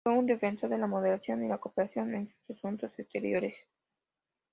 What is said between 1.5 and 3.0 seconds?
cooperación en asuntos